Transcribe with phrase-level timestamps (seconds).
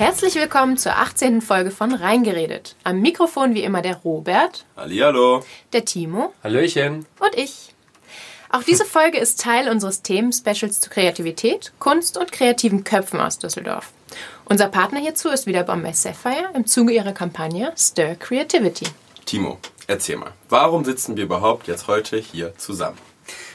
[0.00, 1.42] Herzlich willkommen zur 18.
[1.42, 2.74] Folge von Reingeredet.
[2.84, 5.44] Am Mikrofon wie immer der Robert, Hallihallo.
[5.74, 7.04] der Timo Hallöchen.
[7.18, 7.74] und ich.
[8.48, 13.92] Auch diese Folge ist Teil unseres Themen-Specials zu Kreativität, Kunst und kreativen Köpfen aus Düsseldorf.
[14.46, 18.86] Unser Partner hierzu ist wieder Bombay Sapphire im Zuge ihrer Kampagne Stir Creativity.
[19.26, 20.32] Timo, erzähl mal.
[20.48, 22.96] Warum sitzen wir überhaupt jetzt heute hier zusammen?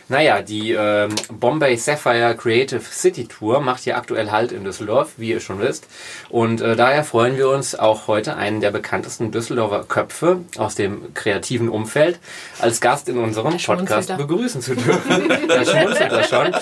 [0.08, 5.32] Naja, die ähm, Bombay Sapphire Creative City Tour macht hier aktuell Halt in Düsseldorf, wie
[5.32, 5.88] ihr schon wisst.
[6.30, 11.14] Und äh, daher freuen wir uns auch heute einen der bekanntesten Düsseldorfer Köpfe aus dem
[11.16, 12.20] kreativen Umfeld
[12.60, 15.30] als Gast in unserem Podcast begrüßen zu dürfen.
[15.48, 16.56] da schmunzelt er schon.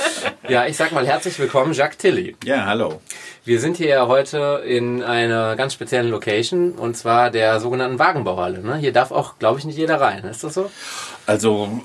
[0.48, 2.36] Ja, ich sag mal herzlich willkommen, Jacques Tilly.
[2.46, 3.02] Ja, hallo.
[3.46, 8.60] Wir sind hier ja heute in einer ganz speziellen Location und zwar der sogenannten Wagenbauhalle.
[8.60, 8.78] Ne?
[8.78, 10.24] Hier darf auch, glaube ich, nicht jeder rein.
[10.24, 10.72] Ist das so?
[11.26, 11.82] Also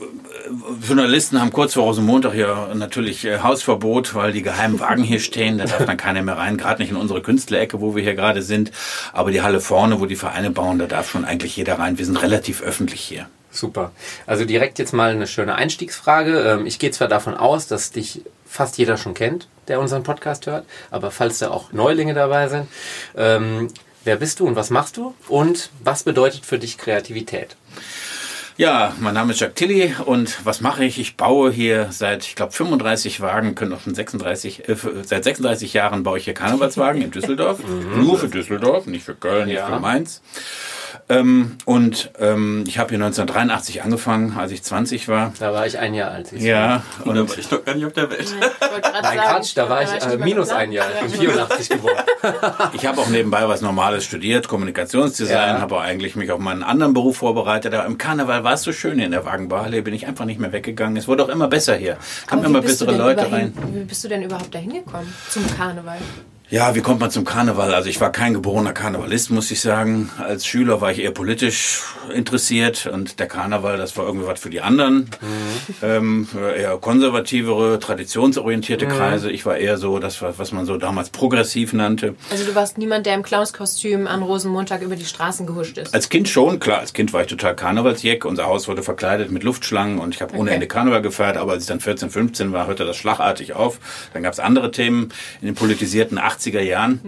[0.47, 5.19] äh, Journalisten haben kurz vor Rosenmontag hier natürlich äh, Hausverbot, weil die geheimen Wagen hier
[5.19, 5.59] stehen.
[5.59, 8.43] Da darf dann keiner mehr rein, gerade nicht in unsere Künstlerecke, wo wir hier gerade
[8.43, 8.71] sind.
[9.13, 11.99] Aber die Halle vorne, wo die Vereine bauen, da darf schon eigentlich jeder rein.
[11.99, 13.27] Wir sind relativ öffentlich hier.
[13.51, 13.91] Super.
[14.27, 16.39] Also direkt jetzt mal eine schöne Einstiegsfrage.
[16.39, 20.47] Ähm, Ich gehe zwar davon aus, dass dich fast jeder schon kennt, der unseren Podcast
[20.47, 22.69] hört, aber falls da auch Neulinge dabei sind,
[23.17, 23.69] ähm,
[24.05, 27.57] wer bist du und was machst du und was bedeutet für dich Kreativität?
[28.59, 30.99] Ja, mein Name ist Jacques Tilly und was mache ich?
[30.99, 35.73] Ich baue hier seit, ich glaube, 35 Wagen, können auch schon 36, äh, seit 36
[35.75, 37.61] Jahren baue ich hier Karnevalswagen in Düsseldorf.
[37.97, 39.67] Nur für Düsseldorf, nicht für Köln, nicht Ja.
[39.69, 40.23] für Mainz.
[41.11, 45.33] Ähm, und ähm, ich habe hier 1983 angefangen, als ich 20 war.
[45.39, 46.27] Da war ich ein Jahr alt.
[46.29, 46.49] siehst du.
[46.49, 48.35] Ja, Und da war ich noch gar nicht auf der Welt.
[49.03, 50.87] Nein, Quatsch, da war ich äh, minus ein Jahr.
[51.07, 51.95] Ich bin 84 geboren.
[52.75, 55.61] ich habe auch nebenbei was Normales studiert, Kommunikationsdesign, Ja.
[55.61, 57.73] habe auch eigentlich mich auf meinen anderen Beruf vorbereitet.
[57.75, 60.41] Aber im Karneval war es so schön hier in der Wagenbarhalle, bin ich einfach nicht
[60.41, 60.97] mehr weggegangen.
[60.97, 61.99] Es wurde auch immer besser hier.
[62.27, 63.53] Kamen immer bessere Leute rein.
[63.75, 65.99] Wie bist du denn überhaupt dahin gekommen zum Karneval?
[66.51, 67.75] Ja, wie kommt man zum Karneval?
[67.75, 70.09] Also ich war kein geborener Karnevalist, muss ich sagen.
[70.17, 71.83] Als Schüler war ich eher politisch
[72.15, 75.11] interessiert und der Karneval, das war irgendwie was für die anderen.
[75.83, 79.31] Ähm, für eher konservativere, traditionsorientierte Kreise.
[79.31, 82.15] Ich war eher so, das war, was man so damals progressiv nannte.
[82.31, 85.93] Also du warst niemand, der im Clownskostüm an Rosenmontag über die Straßen gehuscht ist.
[85.93, 88.25] Als Kind schon, klar, als Kind war ich total Karnevalsjeck.
[88.25, 90.55] Unser Haus wurde verkleidet mit Luftschlangen und ich habe ohne Okay.
[90.55, 91.37] Ende Karneval gefeiert.
[91.37, 93.79] Aber als ich dann 14, 15 war, hörte das schlagartig auf.
[94.15, 95.13] Dann gab es andere Themen
[95.43, 97.01] in den politisierten 80er Jahren.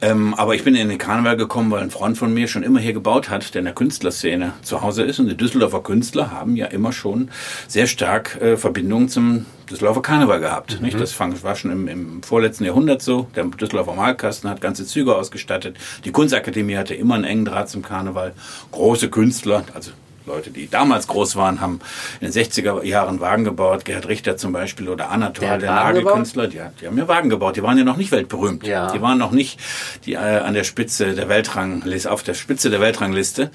[0.00, 2.80] Ähm, aber ich bin in den Karneval gekommen, weil ein Freund von mir schon immer
[2.80, 5.18] hier gebaut hat, der in der Künstlerszene zu Hause ist.
[5.18, 7.30] Und die Düsseldorfer Künstler haben ja immer schon
[7.68, 10.80] sehr stark äh, Verbindungen zum Düsseldorfer Karneval gehabt.
[10.80, 10.98] Nicht?
[10.98, 13.28] Das war schon im, im vorletzten Jahrhundert so.
[13.34, 15.76] Der Düsseldorfer Malkasten hat ganze Züge ausgestattet.
[16.04, 18.34] Die Kunstakademie hatte immer einen engen Draht zum Karneval.
[18.72, 19.92] Große Künstler, also
[20.26, 21.80] Leute, die damals groß waren, haben
[22.20, 23.84] in den 60er Jahren Wagen gebaut.
[23.84, 26.46] Gerhard Richter zum Beispiel oder Anatol, Der der, Nagelkünstler.
[26.46, 27.56] Die, die haben ja Wagen gebaut.
[27.56, 28.66] Die waren ja noch nicht weltberühmt.
[28.66, 28.90] Ja.
[28.90, 29.60] Die waren noch nicht
[30.06, 33.50] die, äh, an der Spitze der Weltrangliste, auf der Spitze der Weltrangliste.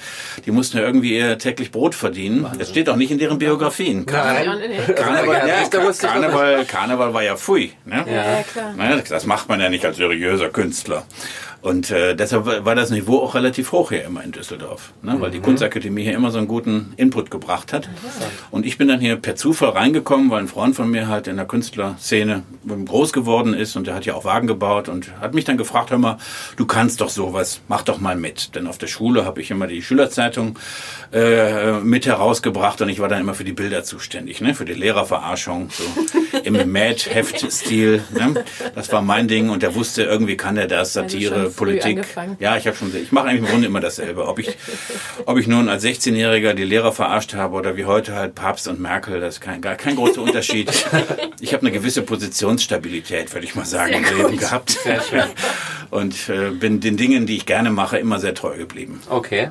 [0.45, 2.45] Die mussten ja irgendwie ihr täglich Brot verdienen.
[2.59, 4.05] Das steht auch nicht in deren Biografien.
[4.05, 7.73] Karneval, ja, war ja Pfui.
[7.85, 8.05] Ne?
[8.07, 8.73] Ja, klar.
[8.75, 11.05] Naja, das macht man ja nicht als seriöser Künstler.
[11.61, 15.17] Und äh, deshalb war- das Niveau auch relativ hoch hier immer in Düsseldorf, ne?
[15.19, 17.89] weil die Kunstakademie hier immer so einen guten Input gebracht hat.
[18.51, 21.35] Und ich bin dann hier per Zufall reingekommen, weil ein Freund von mir halt in
[21.35, 22.43] der Künstlerszene
[22.85, 25.91] groß geworden ist und der hat ja auch Wagen gebaut und hat mich dann gefragt,
[25.91, 26.17] hör mal,
[26.55, 28.55] du kannst doch sowas, mach doch mal mit.
[28.55, 30.57] Denn auf der Schule habe ich immer die Schülerzeitung
[31.11, 34.55] äh, mit herausgebracht und ich war dann immer für die Bilder zuständig, ne?
[34.55, 35.83] für die Lehrerverarschung, so
[36.43, 38.03] im Mad-Heft-Stil.
[38.11, 38.45] Ne?
[38.75, 41.97] Das war mein Ding und der wusste, irgendwie kann er das, Satire, Politik.
[41.97, 42.37] angefangen.
[42.39, 44.27] Ja, ich habe schon, ich mache eigentlich im Grunde immer dasselbe.
[44.27, 44.57] Ob ich,
[45.25, 48.79] ob ich nun als 16-Jähriger die Lehrer verarscht habe oder wie heute halt Papst und
[48.79, 50.69] Merkel, das ist kein, gar kein großer Unterschied.
[51.41, 54.71] Ich habe eine gewisse Positionsstabilität, würde ich mal sagen, im Leben gehabt.
[54.71, 55.23] Sehr schön.
[55.89, 59.01] Und äh, bin den Dingen, die ich gerne mache, immer sehr treu geblieben.
[59.09, 59.49] Okay.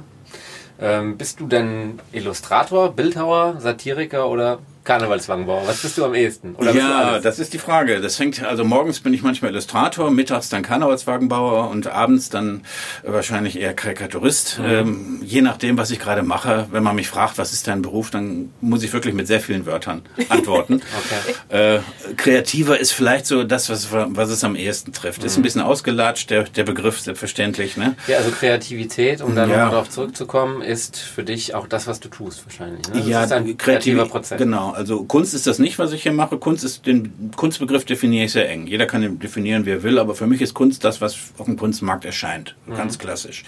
[0.81, 5.67] Ähm, bist du denn Illustrator, Bildhauer, Satiriker oder Karnevalswagenbauer?
[5.67, 6.55] Was bist du am ehesten?
[6.55, 8.01] Oder ja, das ist die Frage.
[8.01, 12.63] Das hängt, also morgens bin ich manchmal Illustrator, mittags dann Karnevalswagenbauer und abends dann
[13.03, 14.59] äh, wahrscheinlich eher Karikaturist.
[14.65, 16.69] Ähm, je nachdem, was ich gerade mache.
[16.71, 19.67] Wenn man mich fragt, was ist dein Beruf, dann muss ich wirklich mit sehr vielen
[19.67, 20.81] Wörtern antworten.
[21.51, 21.75] Okay.
[21.75, 25.23] Äh, kreativer ist vielleicht so das, was, was es am ehesten trifft.
[25.23, 27.77] Ist ein bisschen ausgelatscht, der, der Begriff, selbstverständlich.
[27.77, 27.95] Ne?
[28.07, 29.57] Ja, also Kreativität, um dann Ja.
[29.57, 32.89] nochmal darauf zurückzukommen, ist für dich auch das, was du tust wahrscheinlich.
[32.89, 33.01] Ne?
[33.01, 34.39] Das ja, ist ein kreativer Prozess.
[34.39, 34.78] Genau.
[34.79, 36.39] Also Kunst ist das nicht, was ich hier mache.
[36.39, 38.69] Kunst ist, den Kunstbegriff definiere ich sehr eng.
[38.69, 41.47] Jeder kann ihn definieren, wie er will, aber für mich ist Kunst das, was auf
[41.47, 42.55] dem Kunstmarkt erscheint.
[42.77, 43.01] Ganz mhm.
[43.01, 43.43] klassisch.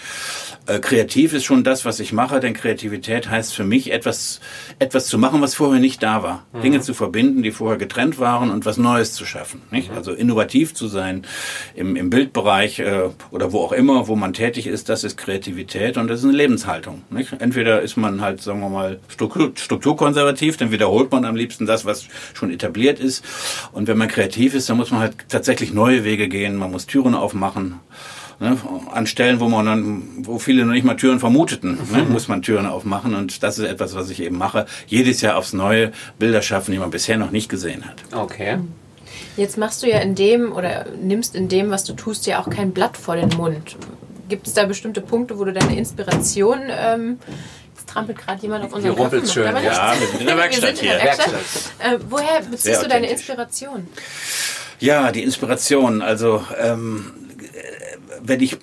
[0.66, 4.40] Äh, kreativ ist schon das, was ich mache, denn Kreativität heißt für mich etwas,
[4.80, 6.46] etwas zu machen, was vorher nicht da war.
[6.52, 6.62] Mhm.
[6.62, 9.62] Dinge zu verbinden, die vorher getrennt waren und was Neues zu schaffen.
[9.70, 9.92] Nicht?
[9.92, 9.98] Mhm.
[9.98, 11.22] Also innovativ zu sein
[11.76, 15.96] im, im Bildbereich äh, oder wo auch immer, wo man tätig ist, das ist Kreativität
[15.96, 17.02] und das ist eine Lebenshaltung.
[17.08, 17.34] Nicht?
[17.38, 21.84] Entweder ist man halt, sagen wir mal, struktur, strukturkonservativ, dann wiederholt man am liebsten das,
[21.84, 23.24] was schon etabliert ist.
[23.72, 26.86] Und wenn man kreativ ist, dann muss man halt tatsächlich neue Wege gehen, man muss
[26.86, 27.80] Türen aufmachen.
[28.42, 28.56] Ne,
[28.90, 32.12] an Stellen, wo man dann, wo viele noch nicht mal Türen vermuteten, ne, mhm.
[32.12, 34.64] muss man Türen aufmachen und das ist etwas, was ich eben mache.
[34.86, 37.96] Jedes Jahr aufs neue Bilder schaffen, die man bisher noch nicht gesehen hat.
[38.12, 38.56] Okay.
[39.36, 42.48] Jetzt machst du ja in dem oder nimmst in dem, was du tust, ja auch
[42.48, 43.76] kein Blatt vor den Mund.
[44.30, 47.18] Gibt es da bestimmte Punkte, wo du deine Inspiration ähm,
[47.92, 49.26] trampelt gerade jemand auf unseren Köpfen.
[49.26, 49.44] schön.
[49.44, 50.92] Ja, wir sind in der Werkstatt hier.
[50.92, 51.34] Der Werkstatt.
[51.78, 53.88] Äh, woher beziehst du deine Inspiration?
[54.78, 56.02] Ja, die Inspiration.
[56.02, 57.12] Also, ähm,
[58.22, 58.58] wenn ich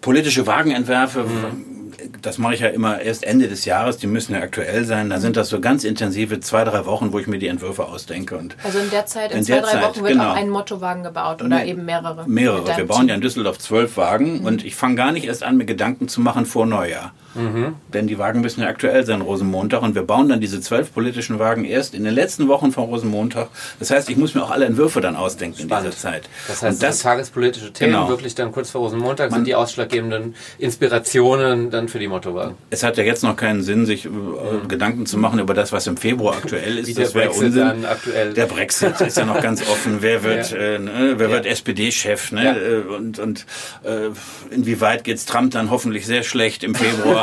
[0.00, 1.80] politische Wagen entwerfe, mhm
[2.22, 5.10] das mache ich ja immer erst Ende des Jahres, die müssen ja aktuell sein.
[5.10, 8.36] Da sind das so ganz intensive zwei, drei Wochen, wo ich mir die Entwürfe ausdenke.
[8.36, 10.30] Und also in der Zeit, in, in zwei, drei Zeit, Wochen wird genau.
[10.30, 12.28] auch ein Mottowagen gebaut oder eben mehrere?
[12.28, 12.76] Mehrere.
[12.76, 14.46] Wir bauen ja in Düsseldorf zwölf Wagen mhm.
[14.46, 17.12] und ich fange gar nicht erst an, mir Gedanken zu machen vor Neujahr.
[17.34, 17.76] Mhm.
[17.92, 19.82] Denn die Wagen müssen ja aktuell sein, Rosenmontag.
[19.82, 23.48] Und wir bauen dann diese zwölf politischen Wagen erst in den letzten Wochen von Rosenmontag.
[23.78, 25.86] Das heißt, ich muss mir auch alle Entwürfe dann ausdenken Spannend.
[25.86, 26.28] in dieser Zeit.
[26.48, 28.08] Das heißt, und das, tagespolitische Themen genau.
[28.08, 32.56] wirklich dann kurz vor Rosenmontag sind die ausschlaggebenden Inspirationen dann für die Mottowagen.
[32.70, 34.68] Es hat ja jetzt noch keinen Sinn, sich mhm.
[34.68, 36.88] Gedanken zu machen über das, was im Februar aktuell ist.
[36.88, 37.84] Wie das wäre Unsinn.
[37.84, 38.34] aktuell.
[38.34, 39.98] Der Brexit ist ja noch ganz offen.
[40.00, 40.58] Wer wird, ja.
[40.58, 41.14] äh, ne?
[41.16, 41.34] wer ja.
[41.34, 42.32] wird SPD-Chef?
[42.32, 42.44] Ne?
[42.44, 42.56] Ja.
[42.56, 43.46] Äh, und und
[43.84, 44.10] äh,
[44.54, 47.19] inwieweit geht's Trump dann hoffentlich sehr schlecht im Februar?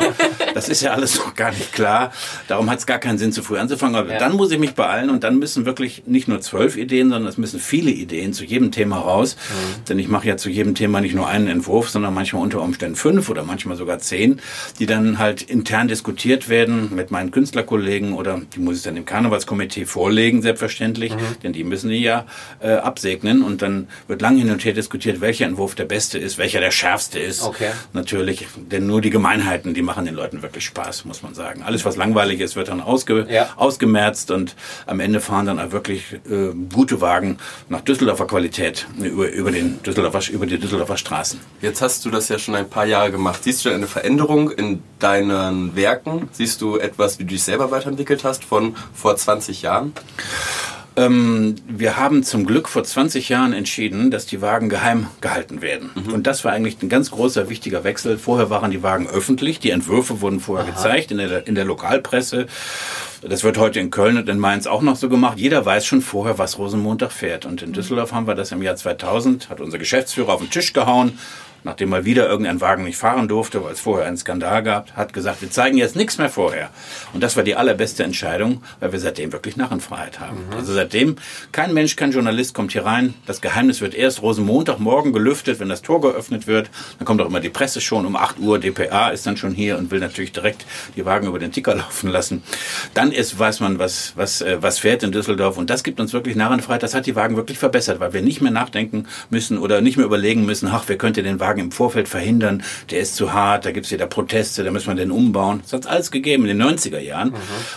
[0.54, 2.12] Das ist ja alles noch gar nicht klar.
[2.48, 3.96] Darum hat es gar keinen Sinn, zu früh anzufangen.
[3.96, 4.20] Aber ja.
[4.20, 7.38] dann muss ich mich beeilen und dann müssen wirklich nicht nur zwölf Ideen, sondern es
[7.38, 9.36] müssen viele Ideen zu jedem Thema raus.
[9.36, 9.86] Mhm.
[9.86, 12.96] Denn ich mache ja zu jedem Thema nicht nur einen Entwurf, sondern manchmal unter Umständen
[12.96, 14.42] fünf oder manchmal sogar zehn,
[14.80, 19.06] die dann halt intern diskutiert werden mit meinen Künstlerkollegen oder die muss ich dann im
[19.06, 21.40] Karnevalskomitee vorlegen, selbstverständlich, mhm.
[21.44, 22.26] denn die müssen die ja
[22.60, 26.38] äh, absegnen und dann wird lang hin und her diskutiert, welcher Entwurf der beste ist,
[26.38, 27.44] welcher der schärfste ist.
[27.44, 27.70] Okay.
[27.94, 31.64] Natürlich, denn nur die Gemeinheiten, die machen den Leuten wirklich Spaß, muss man sagen.
[31.64, 33.50] Alles, was langweilig ist, wird dann ausge, ja.
[33.56, 34.56] ausgemerzt und
[34.86, 37.38] am Ende fahren dann auch wirklich äh, gute Wagen
[37.70, 41.40] nach Düsseldorfer Qualität über, über, den Düsseldorfer, über die Düsseldorfer Straßen.
[41.62, 43.44] Jetzt hast du das ja schon ein paar Jahre gemacht.
[43.44, 46.30] Siehst du eine Veränderung in deinen Werken?
[46.32, 49.94] Siehst du etwas, wie du dich selber weiterentwickelt hast von vor 20 Jahren?
[50.98, 55.92] Ähm, wir haben zum Glück vor 20 Jahren entschieden, dass die Wagen geheim gehalten werden.
[55.94, 56.14] Mhm.
[56.14, 58.18] Und das war eigentlich ein ganz großer, wichtiger Wechsel.
[58.18, 60.74] Vorher waren die Wagen öffentlich, die Entwürfe wurden vorher Aha.
[60.74, 62.48] gezeigt in der, in der Lokalpresse.
[63.22, 65.38] Das wird heute in Köln und in Mainz auch noch so gemacht.
[65.38, 67.46] Jeder weiß schon vorher, was Rosenmontag fährt.
[67.46, 70.74] Und in Düsseldorf haben wir das im Jahr 2000, hat unser Geschäftsführer auf den Tisch
[70.74, 71.20] gehauen
[71.64, 75.14] nachdem mal wieder irgendein Wagen nicht fahren durfte, weil es vorher einen Skandal gab, hat
[75.14, 76.70] gesagt, wir zeigen jetzt nichts mehr vorher.
[77.14, 80.48] Und das war die allerbeste Entscheidung, weil wir seitdem wirklich Narrenfreiheit haben.
[80.50, 80.58] Mhm.
[80.58, 81.16] Also seitdem,
[81.52, 83.14] kein Mensch, kein Journalist kommt hier rein.
[83.26, 86.70] Das Geheimnis wird erst Rosenmontagmorgen gelüftet, wenn das Tor geöffnet wird.
[87.00, 88.60] Dann kommt auch immer die Presse schon um 8 Uhr.
[88.60, 90.66] DPA ist dann schon hier und will natürlich direkt
[90.96, 92.44] die Wagen über den Ticker laufen lassen.
[92.94, 95.58] Dann ist, weiß man, was, was, äh, was fährt in Düsseldorf.
[95.58, 96.84] Und das gibt uns wirklich Narrenfreiheit.
[96.84, 100.06] Das hat die Wagen wirklich verbessert, weil wir nicht mehr nachdenken müssen oder nicht mehr
[100.06, 103.66] überlegen müssen, ach, wer könnte den Wagen Wagen im Vorfeld verhindern, der ist zu hart,
[103.66, 105.62] da gibt es wieder Proteste, da müssen wir den umbauen.
[105.64, 107.30] Das hat alles gegeben in den 90er Jahren.
[107.30, 107.36] Mhm.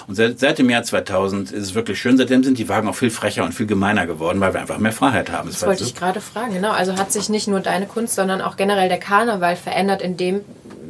[0.09, 2.17] Und seit, seit dem Jahr 2000 ist es wirklich schön.
[2.17, 4.93] Seitdem sind die Wagen auch viel frecher und viel gemeiner geworden, weil wir einfach mehr
[4.93, 5.49] Freiheit haben.
[5.49, 6.73] Das, das wollte ich gerade fragen, genau.
[6.73, 10.41] Also hat sich nicht nur deine Kunst, sondern auch generell der Karneval verändert, in dem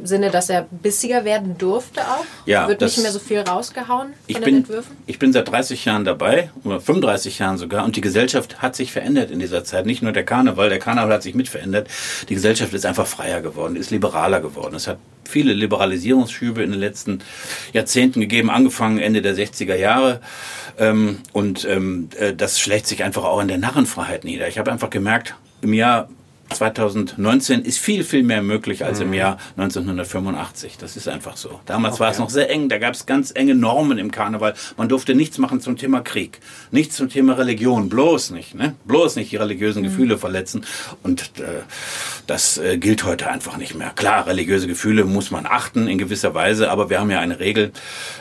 [0.05, 2.25] Sinne, dass er bissiger werden durfte auch?
[2.45, 2.67] Ja.
[2.67, 4.95] Wird nicht mehr so viel rausgehauen von ich den bin, Entwürfen?
[5.05, 8.91] Ich bin seit 30 Jahren dabei, oder 35 Jahren sogar, und die Gesellschaft hat sich
[8.91, 9.85] verändert in dieser Zeit.
[9.85, 11.87] Nicht nur der Karneval, der Karneval hat sich mit verändert.
[12.29, 14.75] Die Gesellschaft ist einfach freier geworden, ist liberaler geworden.
[14.75, 17.19] Es hat viele Liberalisierungsschübe in den letzten
[17.73, 20.21] Jahrzehnten gegeben, angefangen Ende der 60er Jahre.
[20.77, 24.47] Ähm, und ähm, äh, das schlägt sich einfach auch in der Narrenfreiheit nieder.
[24.47, 26.09] Ich habe einfach gemerkt, im Jahr
[26.53, 29.07] 2019 ist viel, viel mehr möglich als mhm.
[29.07, 30.77] im Jahr 1985.
[30.77, 31.59] Das ist einfach so.
[31.65, 32.03] Damals okay.
[32.03, 32.69] war es noch sehr eng.
[32.69, 34.53] Da gab es ganz enge Normen im Karneval.
[34.77, 36.39] Man durfte nichts machen zum Thema Krieg,
[36.71, 38.55] nichts zum Thema Religion, bloß nicht.
[38.55, 38.75] Ne?
[38.85, 39.87] Bloß nicht die religiösen mhm.
[39.87, 40.65] Gefühle verletzen.
[41.03, 41.63] Und äh,
[42.27, 43.91] das äh, gilt heute einfach nicht mehr.
[43.95, 47.71] Klar, religiöse Gefühle muss man achten in gewisser Weise, aber wir haben ja eine Regel,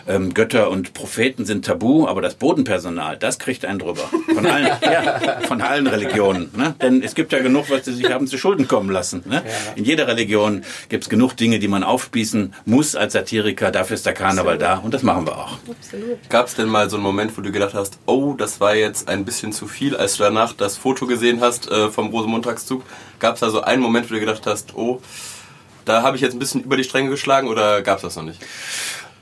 [0.09, 4.09] ähm, Götter und Propheten sind tabu, aber das Bodenpersonal, das kriegt einen drüber.
[4.35, 6.51] Von allen, ja, von allen Religionen.
[6.57, 6.75] Ne?
[6.81, 9.23] Denn es gibt ja genug, was sie sich haben haben zu Schulden kommen lassen.
[9.25, 9.43] Ne?
[9.77, 13.71] In jeder Religion gibt es genug Dinge, die man aufspießen muss als Satiriker.
[13.71, 15.59] Dafür ist der Karneval da und das machen wir auch.
[16.29, 19.09] Gab es denn mal so einen Moment, wo du gedacht hast, oh, das war jetzt
[19.09, 22.83] ein bisschen zu viel, als du danach das Foto gesehen hast äh, vom Rosenmontagszug?
[23.19, 25.00] Gab es da so einen Moment, wo du gedacht hast, oh,
[25.87, 28.23] da habe ich jetzt ein bisschen über die Stränge geschlagen oder gab es das noch
[28.23, 28.41] nicht?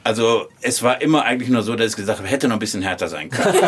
[0.02, 2.82] Also es war immer eigentlich nur so, dass ich gesagt habe, hätte noch ein bisschen
[2.82, 3.58] härter sein können.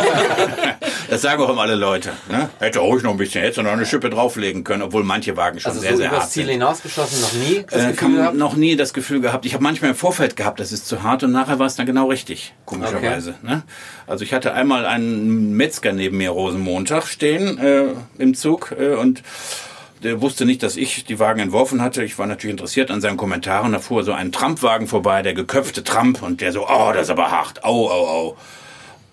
[1.11, 2.11] das sagen auch immer alle Leute.
[2.31, 2.49] Ne?
[2.59, 5.71] Hätte ruhig noch ein bisschen, hätte noch eine Schippe drauflegen können, obwohl manche Wagen schon
[5.71, 6.53] Also sehr, so sehr hart Ziel sind.
[6.53, 8.37] hinausgeschossen noch nie das Äh, Gefühl gehabt?
[8.37, 9.45] noch nie das Gefühl gehabt.
[9.45, 11.85] Ich habe manchmal im Vorfeld gehabt, das ist zu hart und nachher war es dann
[11.87, 13.35] genau richtig, komischerweise.
[13.43, 13.63] Ne?
[14.07, 17.85] Also ich hatte einmal einen Metzger neben mir Rosenmontag stehen äh,
[18.19, 19.23] im Zug äh, und
[20.03, 22.03] der wusste nicht, dass ich die Wagen entworfen hatte.
[22.03, 23.73] Ich war natürlich interessiert an seinen Kommentaren.
[23.73, 27.11] Da fuhr so ein Trampwagen vorbei, der geköpfte Tramp und der so, oh, das ist
[27.11, 28.37] aber hart, au, au, au.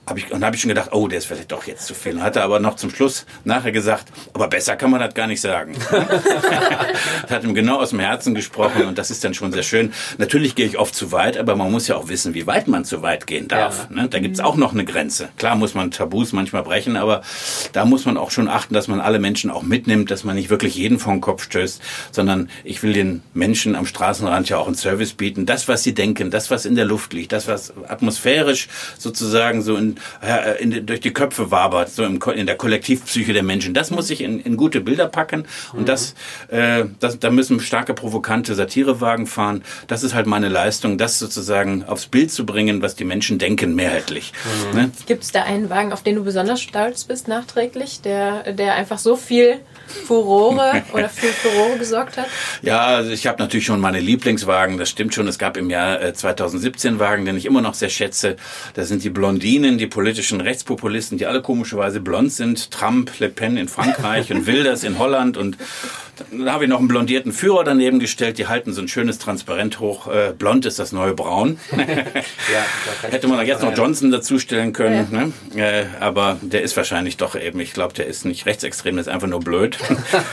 [0.08, 2.22] Hab ich, und habe ich schon gedacht, oh, der ist vielleicht doch jetzt zu viel.
[2.22, 5.76] Hatte aber noch zum Schluss nachher gesagt, aber besser kann man das gar nicht sagen.
[5.92, 9.92] das hat ihm genau aus dem Herzen gesprochen und das ist dann schon sehr schön.
[10.18, 12.86] Natürlich gehe ich oft zu weit, aber man muss ja auch wissen, wie weit man
[12.86, 13.90] zu weit gehen darf.
[13.90, 14.08] Ne?
[14.08, 15.28] Da gibt's auch noch eine Grenze.
[15.38, 17.22] Klar muss man Tabus manchmal brechen, aber
[17.74, 20.50] da muss man auch schon achten, dass man alle Menschen auch mitnimmt, dass man nicht
[20.50, 24.68] wirklich jeden vor den Kopf stößt, sondern ich will den Menschen am Straßenrand ja auch
[24.68, 25.46] einen Service bieten.
[25.46, 29.76] Das, was sie denken, das, was in der Luft liegt, das, was atmosphärisch sozusagen so
[29.76, 33.92] in, äh, in, durch die Köpfe wabert, so im, in der Kollektivpsyche der Menschen, das
[33.92, 36.16] muss ich in, in gute Bilder packen und das,
[36.50, 39.64] äh, das, da müssen starke, provokante Satirewagen fahren.
[39.88, 43.76] Das ist halt meine Leistung, das sozusagen aufs Bild zu bringen, was die Menschen denken,
[43.76, 44.34] mehrheitlich.
[44.74, 44.92] Ne?
[45.06, 48.98] Gibt es da einen Wagen, auf den du besonders stolz bist, nachträglich, der, der einfach
[48.98, 52.28] so viel Furore oder für Furore gesorgt hat?
[52.62, 55.28] Ja, also ich habe natürlich schon meine Lieblingswagen, das stimmt schon.
[55.28, 58.36] Es gab im Jahr äh, 2017 Wagen, den ich immer noch sehr schätze.
[58.74, 62.72] Das sind die Blondinen, die politischen Rechtspopulisten, die alle komischerweise blond sind.
[62.72, 65.58] Trump, Le Pen in Frankreich und Wilders in Holland und
[66.32, 68.38] dann habe ich noch einen blondierten Führer daneben gestellt.
[68.38, 70.08] Die halten so ein schönes Transparent hoch.
[70.08, 71.60] Äh, blond ist das neue Braun.
[71.78, 72.66] Ja,
[73.10, 73.76] Hätte man jetzt noch.
[73.76, 75.08] Johnson dazustellen können.
[75.12, 75.62] Ne?
[75.62, 79.08] Äh, aber der ist wahrscheinlich doch eben, ich glaube, der ist nicht rechtsextrem, der ist
[79.08, 79.78] einfach nur blöd.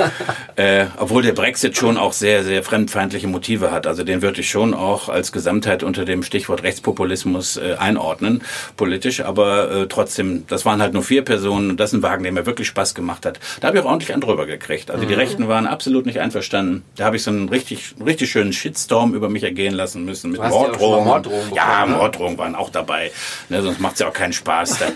[0.57, 3.87] äh, obwohl der Brexit schon auch sehr, sehr fremdfeindliche Motive hat.
[3.87, 8.43] Also den würde ich schon auch als Gesamtheit unter dem Stichwort Rechtspopulismus äh, einordnen,
[8.76, 9.21] politisch.
[9.21, 12.33] Aber äh, trotzdem, das waren halt nur vier Personen und das ist ein Wagen, der
[12.33, 13.41] mir wirklich Spaß gemacht hat.
[13.61, 14.91] Da habe ich auch ordentlich einen drüber gekriegt.
[14.91, 16.83] Also die Rechten waren absolut nicht einverstanden.
[16.97, 20.40] Da habe ich so einen richtig, richtig schönen Shitstorm über mich ergehen lassen müssen mit
[20.40, 21.04] mal Morddrohungen.
[21.07, 21.97] Morddrohungen ja, ne?
[21.97, 23.11] Morddrohungen waren auch dabei.
[23.50, 24.78] Ne, sonst macht's ja auch keinen Spaß.
[24.78, 24.87] Da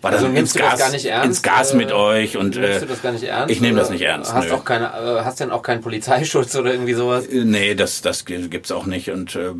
[0.00, 1.26] war Also dann ins Gas, gar nicht ernst?
[1.26, 3.50] ins Gas mit Äh, euch und äh, du das gar nicht ernst?
[3.52, 4.54] ich nehme das nicht ernst, Hast nö.
[4.54, 7.26] auch keine, äh, hast denn auch keinen Polizeischutz oder irgendwie sowas?
[7.26, 9.10] Äh, Nee, das, das gibt's auch nicht.
[9.10, 9.50] Und äh,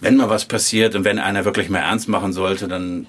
[0.00, 3.06] wenn mal was passiert und wenn einer wirklich mehr ernst machen sollte, dann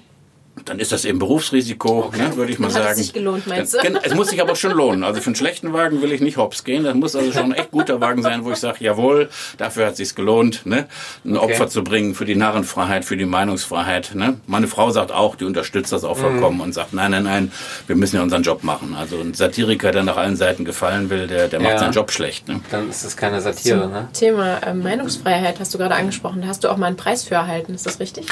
[0.66, 2.88] dann ist das eben Berufsrisiko, ne, würde ich mal Hat sagen.
[2.90, 3.78] es sich gelohnt, meinst du?
[4.02, 5.04] Es muss sich aber schon lohnen.
[5.04, 6.84] Also für einen schlechten Wagen will ich nicht hops gehen.
[6.84, 9.96] Das muss also schon ein echt guter Wagen sein, wo ich sage, jawohl, dafür hat
[9.96, 10.86] sich's gelohnt, ne,
[11.24, 11.52] ein Okay.
[11.52, 14.14] Opfer zu bringen für die Narrenfreiheit, für die Meinungsfreiheit.
[14.14, 14.38] Ne.
[14.46, 16.20] Meine Frau sagt auch, die unterstützt das auch Mhm.
[16.22, 17.52] vollkommen und sagt, nein, nein, nein,
[17.86, 18.94] wir müssen ja unseren Job machen.
[18.98, 21.78] Also ein Satiriker, der nach allen Seiten gefallen will, der, der macht Ja.
[21.78, 22.48] seinen Job schlecht.
[22.48, 22.60] Ne.
[22.70, 24.08] Dann ist das keine Satire, ne?
[24.12, 26.42] Thema äh, Meinungsfreiheit hast du gerade angesprochen.
[26.42, 28.26] Da hast du auch mal einen Preis für erhalten, ist das richtig?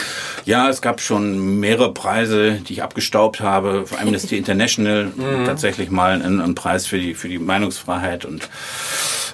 [0.45, 3.87] Ja, es gab schon mehrere Preise, die ich abgestaubt habe.
[3.87, 5.13] Für Amnesty International
[5.45, 8.49] tatsächlich mal einen, einen Preis für die, für die Meinungsfreiheit und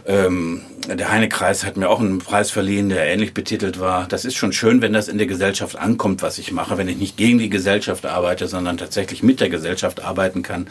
[0.06, 4.06] ähm, der Heine-Kreis hat mir auch einen Preis verliehen, der ähnlich betitelt war.
[4.08, 6.96] Das ist schon schön, wenn das in der Gesellschaft ankommt, was ich mache, wenn ich
[6.96, 10.66] nicht gegen die Gesellschaft arbeite, sondern tatsächlich mit der Gesellschaft arbeiten kann,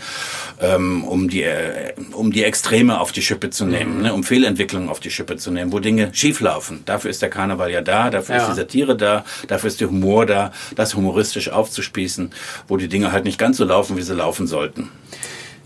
[0.60, 4.90] ähm, um, die, äh, um die Extreme auf die Schippe zu nehmen, ne, um Fehlentwicklungen
[4.90, 6.82] auf die Schippe zu nehmen, wo Dinge schieflaufen.
[6.86, 8.42] Dafür ist der Karneval ja da, dafür Ja.
[8.44, 12.32] ist die Satire da, dafür ist der Humor da, das humoristisch aufzuspießen,
[12.68, 14.90] wo die Dinge halt nicht ganz so laufen, wie sie laufen sollten.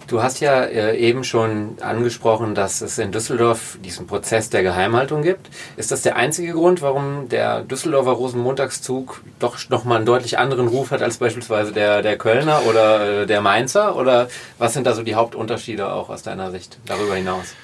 [0.07, 5.24] Du hast ja äh, eben schon angesprochen, dass es in Düsseldorf diesen Prozess der Geheimhaltung
[5.24, 5.50] gibt.
[5.77, 10.91] Ist das der einzige Grund, warum der Düsseldorfer Rosenmontagszug doch nochmal einen deutlich anderen Ruf
[10.91, 13.95] hat als beispielsweise der, der Kölner oder äh, der Mainzer?
[13.95, 14.27] Oder
[14.59, 17.55] was sind da so die Hauptunterschiede auch aus deiner Sicht darüber hinaus?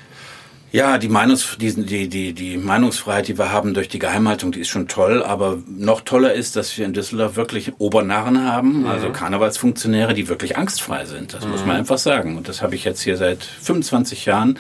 [0.72, 4.62] Ja, die, Meinungs die, die, die, die Meinungsfreiheit, die wir haben durch die Geheimhaltung, die
[4.62, 5.22] ist schon toll.
[5.22, 10.58] Aber noch toller ist, dass wir in Düsseldorf wirklich Obernarren haben, also Karnevalsfunktionäre, die wirklich
[10.58, 11.34] angstfrei sind.
[11.34, 12.38] Das muss man einfach sagen.
[12.38, 14.58] Und das habe ich jetzt hier seit 25 Jahren.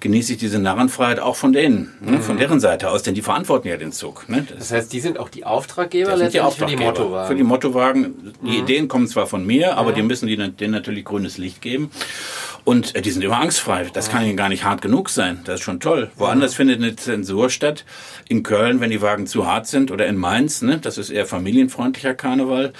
[0.00, 3.68] Genieße ich diese Narrenfreiheit auch von denen, ne, von deren Seite aus, denn die verantworten
[3.68, 4.28] ja den Zug.
[4.28, 4.44] Ne?
[4.48, 6.84] Das Das heißt, die sind auch die Auftraggeber sind die letztendlich für die Auftraggeber.
[6.84, 7.26] Mottowagen.
[7.28, 8.34] Für die Mottowagen.
[8.44, 11.90] Die Ideen kommen zwar von mir, aber die müssen die, denen natürlich grünes Licht geben.
[12.64, 13.86] Und äh, die sind immer angstfrei.
[13.92, 15.37] Das kann ihnen gar nicht hart genug sein.
[15.44, 16.10] Das ist schon toll.
[16.16, 17.84] Woanders findet eine Zensur statt.
[18.28, 20.78] In Köln, wenn die Wagen zu hart sind, oder in Mainz, ne?
[20.78, 22.72] das ist eher familienfreundlicher Karneval.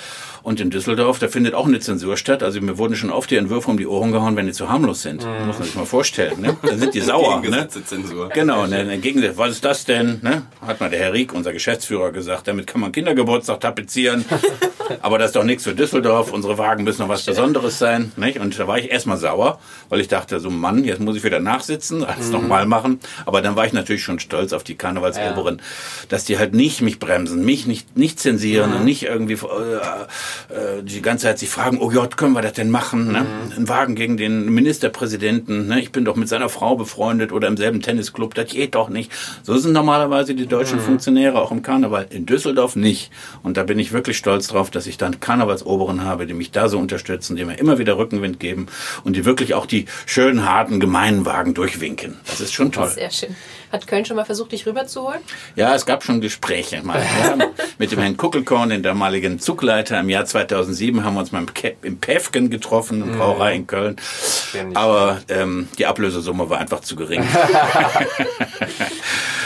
[0.42, 2.42] Und in Düsseldorf, da findet auch eine Zensur statt.
[2.42, 5.02] Also mir wurden schon oft die Entwürfe um die Ohren gehauen, wenn die zu harmlos
[5.02, 5.24] sind.
[5.24, 5.46] Mhm.
[5.46, 6.40] Muss man sich mal vorstellen.
[6.40, 6.56] Ne?
[6.62, 7.40] Dann sind die sauer.
[7.42, 7.68] ne?
[7.68, 8.28] Zensur.
[8.30, 10.20] Genau, ne, Gegensatz, was ist das denn?
[10.22, 10.42] Ne?
[10.66, 14.24] Hat mal der Herr Rieck, unser Geschäftsführer, gesagt, damit kann man Kindergeburtstag tapezieren.
[15.02, 16.32] Aber das ist doch nichts für Düsseldorf.
[16.32, 18.12] Unsere Wagen müssen noch was Besonderes sein.
[18.16, 18.38] Nicht?
[18.38, 21.40] Und da war ich erstmal sauer, weil ich dachte, so Mann, jetzt muss ich wieder
[21.40, 23.00] nachsitzen, alles nochmal machen.
[23.26, 25.60] Aber dann war ich natürlich schon stolz auf die Karnevalsoberin,
[26.08, 30.82] dass die halt nicht mich bremsen, mich nicht, nicht zensieren und nicht irgendwie äh, äh,
[30.82, 33.12] die ganze Zeit sich fragen, oh Gott, können wir das denn machen?
[33.12, 33.26] Ne?
[33.56, 35.80] Ein Wagen gegen den Ministerpräsidenten, ne?
[35.80, 39.12] ich bin doch mit seiner Frau befreundet oder im selben Tennisclub, das geht doch nicht.
[39.42, 42.06] So sind normalerweise die deutschen Funktionäre auch im Karneval.
[42.10, 43.10] In Düsseldorf nicht.
[43.42, 46.68] Und da bin ich wirklich stolz drauf, dass ich dann Karnevalsoberen habe, die mich da
[46.68, 48.66] so unterstützen, die mir immer wieder Rückenwind geben
[49.04, 52.16] und die wirklich auch die schönen, harten, gemeinen Wagen durchwinken.
[52.38, 52.88] Das ist schon toll.
[52.88, 53.34] Sehr schön.
[53.72, 55.20] Hat Köln schon mal versucht, dich rüberzuholen?
[55.56, 57.02] Ja, es gab schon Gespräche mal.
[57.78, 59.98] Mit dem Herrn Kuckelkorn, den damaligen Zugleiter.
[60.00, 63.66] Im Jahr 2007 haben wir uns mal im, Ke im Päfken getroffen, in Brauerei in
[63.66, 63.96] Köln.
[64.74, 67.26] Aber ähm, die Ablösesumme war einfach zu gering.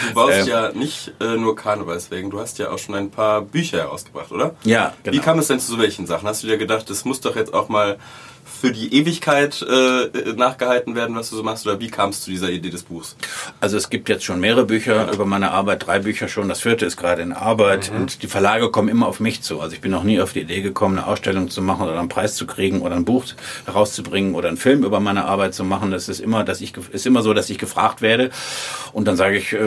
[0.08, 0.46] Du baust Ähm.
[0.48, 4.56] ja nicht äh, nur Karnevalswegen, du hast ja auch schon ein paar Bücher herausgebracht, oder?
[4.64, 5.16] Ja, genau.
[5.16, 6.26] Wie kam es denn zu so welchen Sachen?
[6.28, 7.98] Hast du dir gedacht, das muss doch jetzt auch mal
[8.62, 11.66] für die Ewigkeit äh, nachgehalten werden, was du so machst?
[11.66, 13.16] Oder wie kam es zu dieser Idee des Buchs?
[13.58, 16.48] Also es gibt jetzt schon mehrere Bücher über meine Arbeit, drei Bücher schon.
[16.48, 19.60] Das vierte ist gerade in Arbeit und die Verlage kommen immer auf mich zu.
[19.60, 22.08] Also ich bin noch nie auf die Idee gekommen, eine Ausstellung zu machen oder einen
[22.08, 23.24] Preis zu kriegen oder ein Buch
[23.64, 25.90] herauszubringen oder einen Film über meine Arbeit zu machen.
[25.90, 28.30] Das ist immer, dass ich ist immer so, dass ich gefragt werde
[28.92, 29.58] und dann sage ich, äh,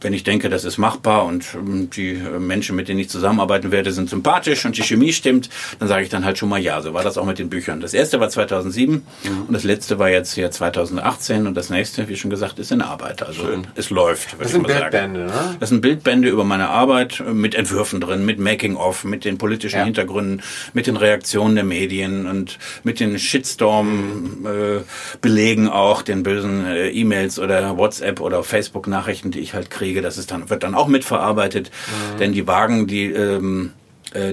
[0.00, 3.72] wenn ich denke, das ist machbar und ähm, die äh, Menschen, mit denen ich zusammenarbeiten
[3.72, 6.80] werde, sind sympathisch und die Chemie stimmt, dann sage ich dann halt schon mal ja.
[6.80, 7.80] So war das auch mit den Büchern.
[7.80, 9.06] Das erste war 2007
[9.48, 12.82] und das letzte war jetzt hier 2018 und das nächste, wie schon gesagt, ist in
[12.82, 13.22] Arbeit.
[13.22, 13.66] Also Schön.
[13.74, 14.36] es läuft.
[14.38, 14.66] Das sind.
[14.66, 15.56] Bildbände, ne?
[15.60, 19.78] Das sind Bildbände über meine Arbeit äh, mit Entwürfen drin, mit Making-of, mit den politischen
[19.78, 19.84] Ja.
[19.84, 27.38] Hintergründen, mit den Reaktionen der Medien und mit den Shitstorm-Belegen auch, den bösen äh, E-Mails
[27.38, 30.02] oder WhatsApp oder Facebook-Nachrichten, die ich halt kriege.
[30.02, 31.70] Das ist dann, wird dann auch mitverarbeitet.
[32.18, 33.70] Denn die Wagen, die ähm, äh,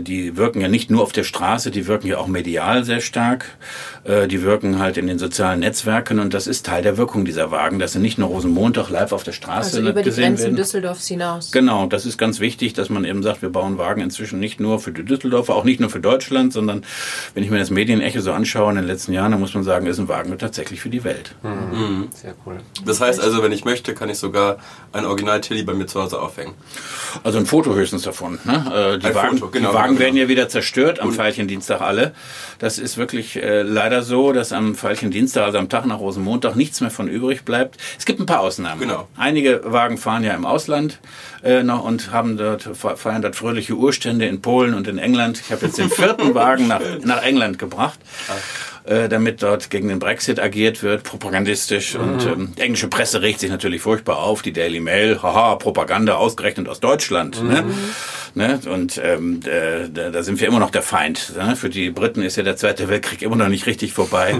[0.01, 3.45] die wirken ja nicht nur auf der Straße, die wirken ja auch medial sehr stark.
[4.03, 7.51] Äh, Die wirken halt in den sozialen Netzwerken und das ist Teil der Wirkung dieser
[7.51, 10.43] Wagen, dass sie nicht nur Rosenmontag live auf der Straße Also über die gesehen Grenzen
[10.43, 10.55] werden.
[10.57, 11.51] Düsseldorfs hinaus.
[11.51, 14.79] Genau, das ist ganz wichtig, dass man eben sagt, wir bauen Wagen inzwischen nicht nur
[14.79, 16.83] für die Düsseldorfer, auch nicht nur für Deutschland, sondern
[17.33, 19.85] wenn ich mir das Medienecho so anschaue in den letzten Jahren, dann muss man sagen,
[19.87, 21.35] ist ein Wagen tatsächlich für die Welt.
[22.21, 22.57] Sehr cool.
[22.85, 24.57] Das heißt also, wenn ich möchte, kann ich sogar
[24.91, 26.53] ein Original Tilly bei mir zu Hause aufhängen.
[27.23, 28.39] Also ein Foto höchstens davon.
[28.43, 28.95] Ne?
[28.95, 29.99] Äh, Die Ein Wagen, Foto, genau, die Wagen genau.
[30.05, 32.13] werden ja wieder zerstört am Veilchendienstag alle.
[32.59, 36.81] Das ist wirklich äh, leider so, dass am Veilchendienstag, also am Tag nach Rosenmontag, nichts
[36.81, 37.77] mehr von übrig bleibt.
[37.97, 38.81] Es gibt ein paar Ausnahmen.
[38.81, 39.07] Genau.
[39.17, 40.99] Einige Wagen fahren ja im Ausland
[41.43, 45.39] äh, noch und haben dort feiern dort fröhliche Urstände in Polen und in England.
[45.39, 47.99] Ich habe jetzt den vierten Wagen nach, nach England gebracht.
[48.85, 51.95] äh, damit dort gegen den Brexit agiert wird, propagandistisch.
[51.95, 54.41] Und ähm, die englische Presse regt sich natürlich furchtbar auf.
[54.41, 57.41] Die Daily Mail, haha, Propaganda ausgerechnet aus Deutschland.
[57.43, 57.63] Ne?
[58.35, 58.59] Ne?
[58.67, 61.33] Und ähm, äh, da, da sind wir immer noch der Feind.
[61.37, 61.55] Ne?
[61.55, 64.35] Für die Briten ist ja der Zweite Weltkrieg immer noch nicht richtig vorbei.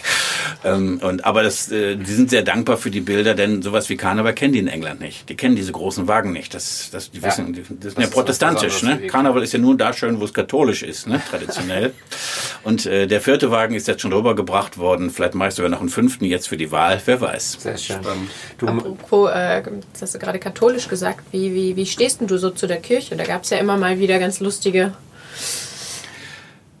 [0.64, 3.96] ähm, und, aber das, äh, die sind sehr dankbar für die Bilder, denn sowas wie
[3.96, 5.28] Karneval kennen die in England nicht.
[5.30, 6.52] Die kennen diese großen Wagen nicht.
[6.52, 7.28] Das, das, die Ja.
[7.28, 8.82] wissen, die, das sind Das ja protestantisch.
[8.82, 8.98] Ne?
[9.06, 11.22] Karneval ist ja nur da schön, wo es katholisch ist, ne?
[11.30, 11.92] traditionell.
[12.64, 15.10] Und äh, der vierte Wagen ist jetzt schon rübergebracht worden.
[15.10, 17.00] Vielleicht mache ich sogar noch einen fünften jetzt für die Wahl.
[17.06, 17.56] Wer weiß.
[17.60, 17.96] Sehr schön.
[18.02, 18.30] Spannend.
[18.58, 22.36] Du, Apropos, äh, das hast du gerade katholisch gesagt, wie, wie, wie stehst denn du
[22.38, 23.16] so zu der Kirche?
[23.22, 24.92] Da gab es ja immer mal wieder ganz lustige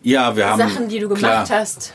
[0.02, 1.94] Ja, wir haben Sachen, die du gemacht klar, hast.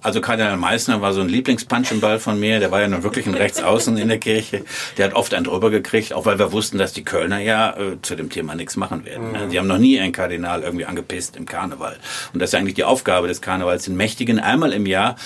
[0.00, 2.60] Also Kardinal Meissner war so ein Lieblingspunchenball von mir.
[2.60, 4.64] Der war ja nun wirklich ein Rechtsaußen in der Kirche.
[4.96, 8.00] Der hat oft einen drüber gekriegt, auch weil wir wussten, dass die Kölner ja äh,
[8.02, 9.32] zu dem Thema nichts machen werden.
[9.32, 9.50] ne?
[9.50, 11.96] Sie haben noch nie einen Kardinal irgendwie angepisst im Karneval.
[12.32, 15.16] Und das ist eigentlich die Aufgabe des Karnevals, den Mächtigen einmal im Jahr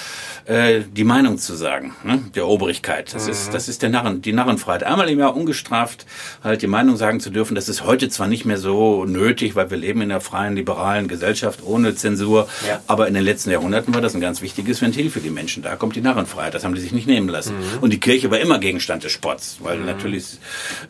[0.46, 2.20] äh, die Meinung zu sagen, ne?
[2.34, 3.12] der Obrigkeit.
[3.12, 4.84] Das ist, das ist der Narren, die Narrenfreiheit.
[4.84, 6.06] Einmal im Jahr ungestraft
[6.42, 7.54] halt die Meinung sagen zu dürfen.
[7.54, 11.08] Das ist heute zwar nicht mehr so nötig, weil wir leben in einer freien, liberalen
[11.08, 12.48] Gesellschaft ohne Zensur.
[12.66, 12.80] Ja.
[12.86, 15.62] Aber in den letzten Jahrhunderten war das ein ganz wichtiges Ventil für die Menschen.
[15.62, 16.54] Da kommt die Narrenfreiheit.
[16.54, 17.54] Das haben die sich nicht nehmen lassen.
[17.80, 20.38] Und die Kirche war immer Gegenstand des Spots, weil natürlich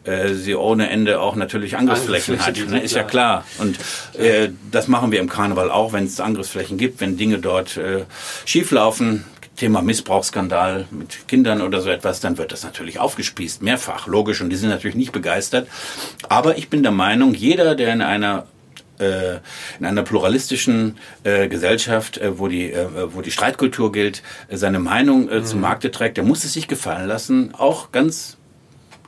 [0.04, 2.56] äh, sie ohne Ende auch natürlich Angriffsflächen hat.
[2.68, 2.80] Ne?
[2.80, 3.44] Ist ja klar.
[3.58, 3.78] Und
[4.18, 8.04] äh, das machen wir im Karneval auch, wenn es Angriffsflächen gibt, wenn Dinge dort äh,
[8.44, 9.24] schieflaufen.
[9.56, 14.48] Thema Missbrauchsskandal mit Kindern oder so etwas, dann wird das natürlich aufgespießt, mehrfach, logisch, und
[14.50, 15.68] die sind natürlich nicht begeistert.
[16.28, 18.46] Aber ich bin der Meinung, jeder, der in einer
[18.98, 24.78] in einer pluralistischen äh, Gesellschaft, äh, wo die äh, wo die Streitkultur gilt, äh, seine
[24.78, 28.36] Meinung äh, zum Markte trägt, der muss es sich gefallen lassen, auch ganz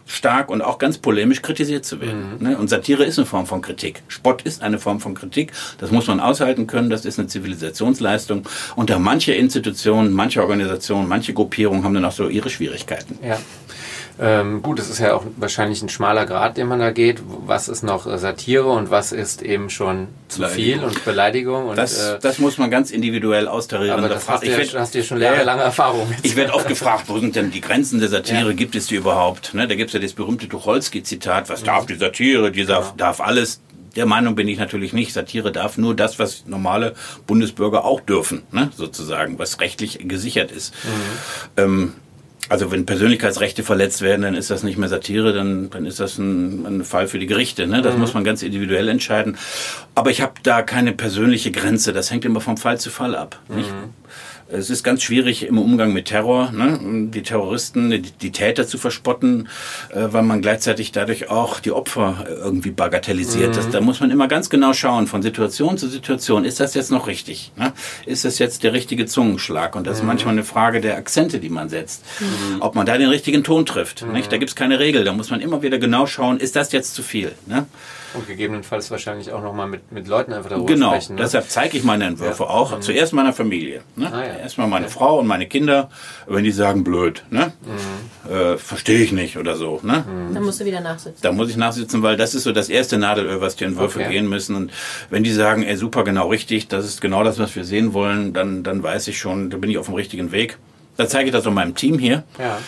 [0.06, 2.36] stark und auch ganz polemisch kritisiert zu werden.
[2.40, 2.58] Ne?
[2.58, 4.02] Und Satire ist eine Form von Kritik.
[4.08, 5.52] Spott ist eine Form von Kritik.
[5.78, 6.90] Das muss man aushalten können.
[6.90, 8.46] Das ist eine Zivilisationsleistung.
[8.76, 13.18] Und da manche Institutionen, manche Organisationen, manche Gruppierungen haben dann auch so ihre Schwierigkeiten.
[13.26, 13.38] Ja.
[14.20, 17.20] Ähm, gut, es ist ja auch wahrscheinlich ein schmaler Grad, den man da geht.
[17.46, 21.66] Was ist noch Satire und was ist eben schon zu viel und Beleidigung?
[21.68, 23.98] Und, Das, äh, das muss man ganz individuell austarieren.
[23.98, 26.18] aber Da das hast du, ich ja, werd- hast du ja schon jahrelange Erfahrung mit.
[26.22, 28.48] Ich werde oft gefragt, wo sind denn die Grenzen der Satire?
[28.50, 28.52] Ja.
[28.52, 29.52] Gibt es die überhaupt?
[29.52, 32.52] Ne, da gibt es ja das berühmte Tucholsky-Zitat, was darf die Satire?
[32.52, 33.60] Die darf, darf alles.
[33.96, 35.12] Der Meinung bin ich natürlich nicht.
[35.12, 36.94] Satire darf nur das, was normale
[37.26, 40.72] Bundesbürger auch dürfen, ne, sozusagen, was rechtlich gesichert ist.
[41.56, 41.94] Ähm,
[42.48, 46.18] also wenn Persönlichkeitsrechte verletzt werden, dann ist das nicht mehr Satire, dann, dann ist das
[46.18, 47.66] ein, ein Fall für die Gerichte.
[47.66, 47.82] Ne?
[47.82, 49.38] Das muss man ganz individuell entscheiden.
[49.94, 51.92] Aber ich habe da keine persönliche Grenze.
[51.92, 53.40] Das hängt immer vom Fall zu Fall ab.
[53.48, 53.70] Nicht?
[54.56, 57.08] Es ist ganz schwierig im Umgang mit Terror, ne?
[57.10, 59.48] die Terroristen, die, die Täter zu verspotten,
[59.90, 63.56] äh, weil man gleichzeitig dadurch auch die Opfer irgendwie bagatellisiert.
[63.56, 66.44] Das, da muss man immer ganz genau schauen, von Situation zu Situation.
[66.44, 67.52] Ist das jetzt noch richtig?
[67.56, 67.72] Ne?
[68.06, 69.74] Ist das jetzt der richtige Zungenschlag?
[69.74, 72.04] Und das ist manchmal eine Frage der Akzente, die man setzt.
[72.60, 74.06] Ob man da den richtigen Ton trifft.
[74.12, 74.30] Nicht?
[74.30, 75.04] Da gibt es keine Regel.
[75.04, 77.32] Da muss man immer wieder genau schauen, ist das jetzt zu viel?
[77.46, 77.66] Ne?
[78.14, 81.16] Und gegebenenfalls wahrscheinlich auch nochmal mit, mit Leuten einfach darüber Genau, sprechen.
[81.16, 81.22] Ne?
[81.22, 82.48] deshalb zeige ich meine Entwürfe Ja.
[82.50, 82.80] auch.
[82.80, 83.82] Zuerst meiner Familie.
[83.96, 84.10] Ne?
[84.12, 84.34] Ah, ja.
[84.36, 85.90] Erstmal meine Frau und meine Kinder.
[86.26, 87.52] Wenn die sagen, blöd, ne?
[88.30, 89.80] äh, verstehe ich nicht oder so.
[89.82, 90.04] Ne?
[90.32, 91.18] Dann musst du wieder nachsitzen.
[91.22, 94.10] Da muss ich nachsitzen, weil das ist so das erste Nadelöhr, was die Entwürfe Okay.
[94.12, 94.54] gehen müssen.
[94.56, 94.70] Und
[95.10, 98.32] wenn die sagen, ey, super, genau richtig, das ist genau das, was wir sehen wollen,
[98.32, 100.58] dann, dann weiß ich schon, da bin ich auf dem richtigen Weg.
[100.96, 102.22] Da zeige ich das auch meinem Team hier.
[102.38, 102.58] Ja.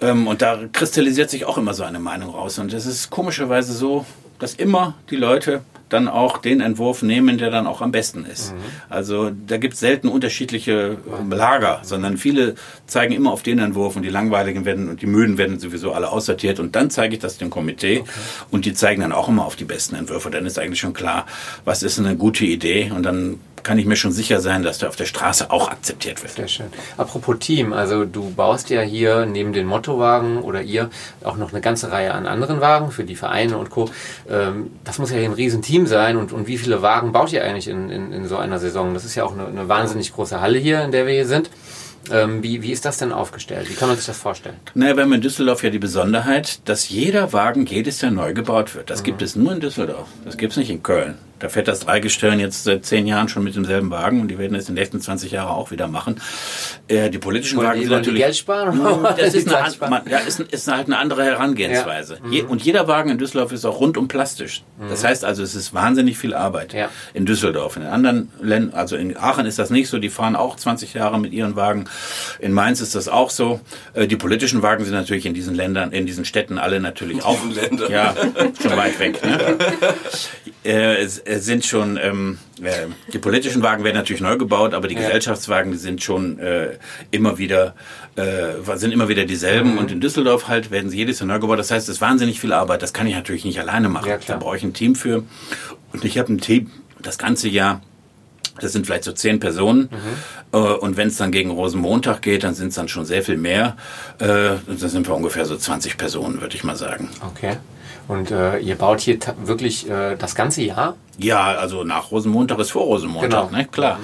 [0.00, 2.58] Ähm, und da kristallisiert sich auch immer so eine Meinung raus.
[2.58, 4.04] Und es ist komischerweise so,
[4.38, 8.54] dass immer die Leute dann auch den Entwurf nehmen, der dann auch am besten ist.
[8.88, 10.96] Also da gibt es selten unterschiedliche
[11.30, 15.38] Lager, sondern viele zeigen immer auf den Entwurf und die Langweiligen werden und die Müden
[15.38, 18.02] werden sowieso alle aussortiert und dann zeige ich das dem Komitee
[18.50, 20.30] und die zeigen dann auch immer auf die besten Entwürfe.
[20.30, 21.26] Dann ist eigentlich schon klar,
[21.64, 24.88] was ist eine gute Idee und dann kann ich mir schon sicher sein, dass der
[24.88, 26.34] auf der Straße auch akzeptiert wird.
[26.34, 26.66] Sehr schön.
[26.96, 30.90] Apropos Team, also du baust ja hier neben den Mottowagen oder ihr
[31.24, 33.90] auch noch eine ganze Reihe an anderen Wagen für die Vereine und Co.
[34.30, 37.42] Ähm, das muss ja hier ein Riesenteam sein und, und wie viele Wagen baut ihr
[37.42, 38.94] eigentlich in, in, in so einer Saison?
[38.94, 41.50] Das ist ja auch eine, eine wahnsinnig große Halle hier, in der wir hier sind.
[42.12, 43.70] Ähm, wie, wie ist das denn aufgestellt?
[43.70, 44.56] Wie kann man sich das vorstellen?
[44.74, 48.74] Naja, wir haben in Düsseldorf ja die Besonderheit, dass jeder Wagen jedes Jahr neu gebaut
[48.74, 48.90] wird.
[48.90, 50.06] Das gibt es nur in Düsseldorf.
[50.24, 51.16] Das gibt es nicht in Köln.
[51.44, 54.54] Da fährt das Dreigestellen jetzt seit zehn Jahren schon mit demselben Wagen und die werden
[54.54, 56.18] es in den nächsten 20 Jahren auch wieder machen.
[56.88, 58.22] Äh, die politischen Wagen die, sind natürlich.
[58.22, 58.80] Geld sparen?
[59.18, 62.16] Das ist, eine, man, ja, ist, ist halt eine andere Herangehensweise.
[62.30, 64.62] Je, und jeder Wagen in Düsseldorf ist auch rundum plastisch.
[64.88, 66.88] Das heißt also, es ist wahnsinnig viel Arbeit Ja.
[67.12, 67.76] in Düsseldorf.
[67.76, 69.98] In den anderen Ländern, also in Aachen ist das nicht so.
[69.98, 71.84] Die fahren auch 20 Jahre mit ihren Wagen.
[72.38, 73.60] In Mainz ist das auch so.
[73.92, 77.36] Äh, Die politischen Wagen sind natürlich in diesen Ländern, in diesen Städten alle natürlich auch.
[77.54, 77.92] Ländern.
[77.92, 78.14] Ja,
[78.62, 79.22] schon weit weg.
[79.22, 79.58] Ne?
[80.64, 85.72] Äh, sind schon ähm, äh, die politischen Wagen werden natürlich neu gebaut, aber die Gesellschaftswagen
[85.72, 86.78] die sind schon äh,
[87.10, 87.74] immer wieder
[88.16, 89.78] äh, sind immer wieder dieselben Mhm.
[89.78, 91.58] und in Düsseldorf halt werden sie jedes Jahr neu gebaut.
[91.58, 92.80] Das heißt, es ist wahnsinnig viel Arbeit.
[92.80, 94.08] Das kann ich natürlich nicht alleine machen.
[94.08, 95.22] Ja, da brauche ich ein Team für
[95.92, 96.70] und ich habe ein Team
[97.02, 97.82] das ganze Jahr.
[98.60, 99.90] Das sind vielleicht so zehn Personen.
[99.90, 100.58] Mhm.
[100.58, 103.36] Äh, Und wenn es dann gegen Rosenmontag geht, dann sind es dann schon sehr viel
[103.36, 103.76] mehr.
[104.20, 107.08] Äh, Da sind wir ungefähr so 20 Personen, würde ich mal sagen.
[107.20, 107.56] Okay.
[108.06, 110.96] Und äh, ihr baut hier wirklich äh, das ganze Jahr?
[111.16, 113.50] Ja, also nach Rosenmontag ist vor Rosenmontag, Genau.
[113.50, 113.66] ne?
[113.66, 113.98] Klar.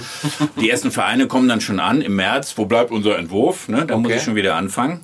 [0.61, 2.55] Die ersten Vereine kommen dann schon an im März.
[2.57, 3.69] Wo bleibt unser Entwurf?
[3.69, 3.85] Ne?
[3.87, 4.17] Da muss Okay.
[4.17, 5.01] ich schon wieder anfangen.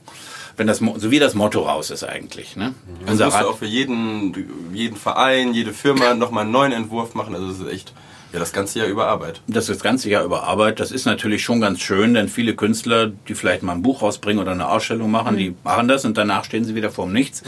[0.57, 2.57] Wenn das, so wie das Motto raus ist eigentlich.
[2.57, 2.73] Ne?
[3.01, 7.15] Also Unser musst du auch für jeden, jeden Verein, jede Firma nochmal einen neuen Entwurf
[7.15, 7.35] machen.
[7.35, 7.93] Also es ist echt
[8.33, 9.43] ja, das ganze Jahr über Arbeit.
[9.47, 10.81] das ist das ganze Jahr über Arbeit.
[10.81, 14.41] Das ist natürlich schon ganz schön, denn viele Künstler, die vielleicht mal ein Buch rausbringen
[14.43, 17.43] oder eine Ausstellung machen, die machen das und danach stehen sie wieder vorm Nichts.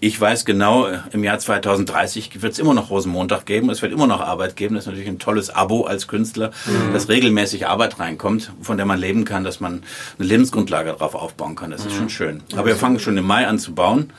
[0.00, 4.06] Ich weiß genau, im Jahr 2030 wird es immer noch Rosenmontag geben, es wird immer
[4.06, 4.76] noch Arbeit geben.
[4.76, 6.52] Das ist natürlich ein tolles Abo als Künstler,
[6.92, 9.82] dass regelmäßig Arbeit reinkommt, von der man leben kann, dass man
[10.18, 11.72] eine Lebensgrundlage darauf aufbauen kann.
[11.72, 12.42] Das ist schon schön.
[12.52, 14.12] Aber wir fangen schon im Mai an zu bauen.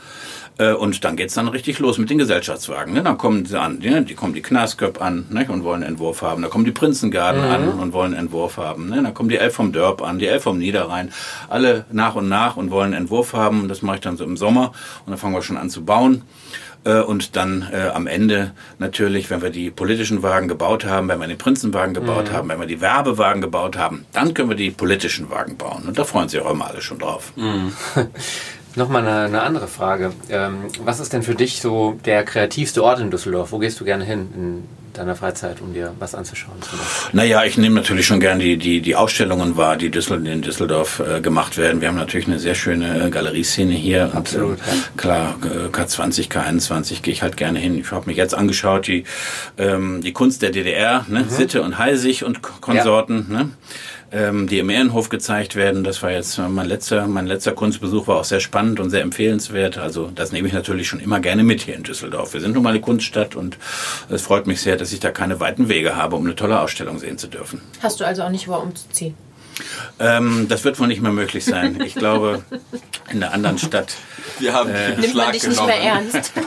[0.60, 2.94] Äh, Und dann geht's dann richtig los mit den Gesellschaftswagen.
[2.94, 3.02] Ne?
[3.02, 4.04] Dann kommen sie an, ne?
[4.04, 5.46] die kommen die Knasköp an ne?
[5.50, 6.42] und wollen einen Entwurf haben.
[6.42, 8.90] Dann kommen die Prinzengarden an und wollen einen Entwurf haben.
[8.90, 9.02] Ne?
[9.02, 11.12] Dann kommen die Elf vom Dörp an, die Elf vom Niederrhein.
[11.48, 13.68] Alle nach und nach und wollen einen Entwurf haben.
[13.70, 14.74] Das mache ich dann so im Sommer.
[15.06, 16.24] Und dann fangen wir schon an zu bauen.
[16.86, 21.20] Äh, Und dann äh, am Ende natürlich, wenn wir die politischen Wagen gebaut haben, wenn
[21.20, 24.72] wir den Prinzenwagen gebaut haben, wenn wir die Werbewagen gebaut haben, dann können wir die
[24.72, 25.84] politischen Wagen bauen.
[25.88, 27.34] Und da freuen sich auch immer alle schon drauf.
[28.80, 30.14] Nochmal eine, eine andere Frage.
[30.30, 33.52] Ähm, was ist denn für dich so der kreativste Ort in Düsseldorf?
[33.52, 34.30] Wo gehst du gerne hin?
[34.34, 34.64] In
[34.94, 36.56] deiner Freizeit, um dir was anzuschauen?
[37.12, 41.00] Naja, ich nehme natürlich schon gern die, die, die Ausstellungen wahr, die Düssel in Düsseldorf
[41.00, 41.82] äh, gemacht werden.
[41.82, 44.12] Wir haben natürlich eine sehr schöne äh, Galerieszene hier.
[44.14, 44.98] Absolut, und, äh.
[44.98, 45.36] Klar,
[45.74, 47.78] K20, K21 gehe ich halt gerne hin.
[47.78, 49.04] Ich habe mich jetzt angeschaut, die,
[49.58, 51.24] ähm, die Kunst der DDR, ne?
[51.24, 51.30] Mhm.
[51.30, 53.28] Sitte und Heisig und Konsorten.
[53.30, 53.44] Ja.
[53.44, 53.50] Ne?
[54.12, 55.84] Ähm, die im Ehrenhof gezeigt werden.
[55.84, 59.78] Das war jetzt mein letzter, mein letzter Kunstbesuch, war auch sehr spannend und sehr empfehlenswert.
[59.78, 62.34] Also das nehme ich natürlich schon immer gerne mit hier in Düsseldorf.
[62.34, 63.58] Wir sind nun mal eine Kunststadt und
[64.10, 67.00] es freut mich sehr, dass ich da keine weiten Wege habe, um eine tolle Ausstellung
[67.00, 67.62] sehen zu dürfen.
[67.82, 69.16] Hast du also auch nicht vor, umzuziehen?
[70.00, 71.82] Ähm, das wird wohl nicht mehr möglich sein.
[71.86, 72.44] Ich glaube,
[73.12, 73.96] in einer anderen Stadt.
[74.40, 75.68] Wir haben äh, Nimmt Schlag man dich genommen.
[75.68, 76.34] nicht mehr ernst.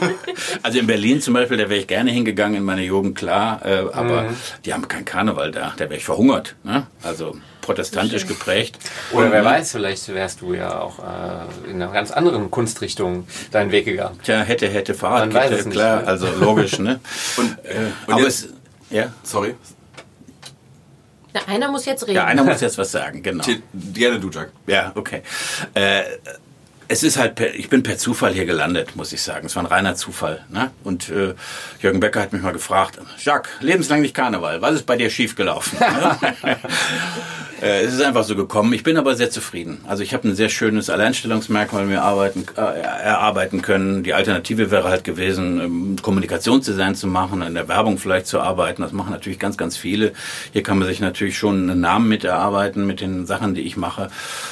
[0.63, 3.61] Also in Berlin zum Beispiel, da wäre ich gerne hingegangen in meiner Jugend, klar.
[3.65, 4.35] Äh, aber mhm.
[4.65, 5.73] die haben keinen Karneval da.
[5.77, 6.55] Da wäre ich verhungert.
[6.63, 6.87] Ne?
[7.01, 8.77] Also protestantisch geprägt.
[9.11, 13.71] Oder wer weiß, vielleicht wärst du ja auch äh, in einer ganz anderen Kunstrichtung deinen
[13.71, 14.19] Weg gegangen.
[14.23, 16.07] Tja, hätte, hätte, Fahrradkette, klar, nicht, ne?
[16.07, 16.99] also logisch, ne?
[17.37, 18.53] und, äh, und aber jetzt, es,
[18.91, 19.55] ja, sorry.
[21.33, 22.15] Na, einer muss jetzt reden.
[22.15, 23.43] Ja, einer muss jetzt was sagen, genau.
[23.93, 24.51] Gerne du, Jack.
[24.67, 25.23] Ja, okay.
[25.73, 26.03] Äh,
[26.87, 29.47] es ist halt, per, ich bin per Zufall hier gelandet, muss ich sagen.
[29.47, 30.45] Es war ein reiner Zufall.
[30.49, 30.69] Ne?
[30.83, 31.33] Und äh,
[31.81, 35.79] Jürgen Becker hat mich mal gefragt, Jacques, lebenslang nicht Karneval, was ist bei dir schiefgelaufen?
[37.63, 38.73] Äh, es ist einfach so gekommen.
[38.73, 39.79] Ich bin aber sehr zufrieden.
[39.87, 44.03] Also ich habe ein sehr schönes Alleinstellungsmerkmal mir arbeiten, äh, erarbeiten können.
[44.03, 48.81] Die Alternative wäre halt gewesen, ähm, Kommunikationsdesign zu machen, in der Werbung vielleicht zu arbeiten.
[48.81, 50.11] Das machen natürlich ganz, ganz viele.
[50.51, 53.77] Hier kann man sich natürlich schon einen Namen mit erarbeiten mit den Sachen, die ich
[53.77, 54.09] mache.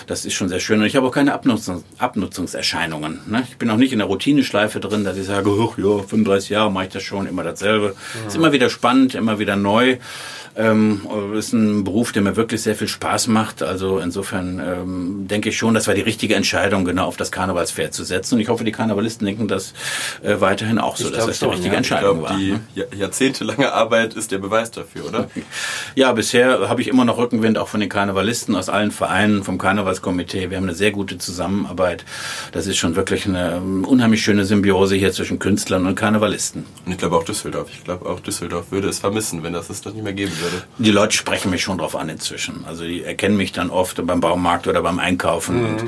[0.07, 0.79] Das ist schon sehr schön.
[0.79, 3.19] Und ich habe auch keine Abnutzung, Abnutzungserscheinungen.
[3.27, 3.43] Ne?
[3.49, 6.85] Ich bin auch nicht in der Routineschleife drin, dass ich sage, ja, 35 Jahre mache
[6.85, 7.87] ich das schon, immer dasselbe.
[8.21, 8.27] Mhm.
[8.27, 9.97] Ist immer wieder spannend, immer wieder neu.
[10.55, 11.01] Ähm,
[11.33, 13.63] ist ein Beruf, der mir wirklich sehr viel Spaß macht.
[13.63, 17.93] Also insofern ähm, denke ich schon, das war die richtige Entscheidung, genau auf das Karnevalspferd
[17.93, 18.35] zu setzen.
[18.35, 19.73] Und ich hoffe, die Karnevalisten denken das
[20.23, 21.77] äh, weiterhin auch so, ich dass das die richtige ja.
[21.77, 22.37] Entscheidung glaub, war.
[22.37, 22.87] Die ne?
[22.95, 25.29] jahrzehntelange Arbeit ist der Beweis dafür, oder?
[25.95, 29.57] Ja, bisher habe ich immer noch Rückenwind auch von den Karnevalisten aus allen Vereinen, vom
[29.57, 30.49] Karnevalskomitee.
[30.49, 32.05] Wir haben eine sehr gute Zusammenarbeit.
[32.53, 36.65] Das ist schon wirklich eine um, unheimlich schöne Symbiose hier zwischen Künstlern und Karnevalisten.
[36.85, 37.69] Und ich glaube auch Düsseldorf.
[37.71, 40.40] Ich glaube auch Düsseldorf würde es vermissen, wenn das es doch nicht mehr geben würde.
[40.77, 42.65] Die Leute sprechen mich schon drauf an inzwischen.
[42.65, 45.59] Also die erkennen mich dann oft beim Baumarkt oder beim Einkaufen.
[45.59, 45.65] Mhm.
[45.65, 45.83] Und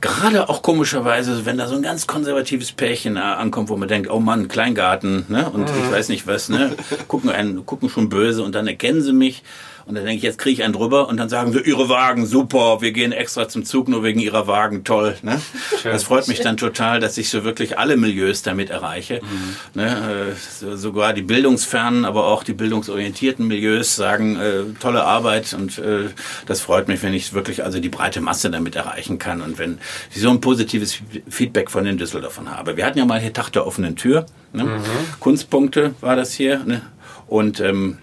[0.00, 4.10] gerade auch komischerweise, wenn da so ein ganz konservatives Pärchen äh, ankommt, wo man denkt,
[4.10, 5.50] oh Mann, Kleingarten, ne?
[5.50, 5.84] Und mhm.
[5.84, 6.76] ich weiß nicht was, ne?
[7.08, 9.42] Gucken, einen, gucken schon böse und dann erkennen sie mich.
[9.86, 12.26] Und dann denke ich, jetzt kriege ich einen drüber und dann sagen sie, Ihre Wagen,
[12.26, 15.16] super, wir gehen extra zum Zug nur wegen Ihrer Wagen, toll.
[15.22, 15.40] Ne?
[15.84, 19.20] Das freut mich dann total, dass ich so wirklich alle Milieus damit erreiche.
[19.22, 19.80] Mhm.
[19.80, 20.34] Ne?
[20.34, 26.08] Äh, sogar die bildungsfernen, aber auch die bildungsorientierten Milieus sagen, äh, tolle Arbeit und äh,
[26.46, 29.78] das freut mich, wenn ich wirklich also die breite Masse damit erreichen kann und wenn
[30.12, 32.76] ich so ein positives Feedback von den Düsseldorfern habe.
[32.76, 34.26] Wir hatten ja mal hier Tag der offenen Tür.
[34.52, 34.64] Ne?
[34.64, 34.80] Mhm.
[35.20, 36.58] Kunstpunkte war das hier.
[36.64, 36.82] Ne?
[37.28, 37.98] Und ähm,